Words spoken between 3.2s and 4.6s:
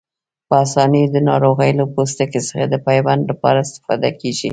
لپاره استفاده کېږي.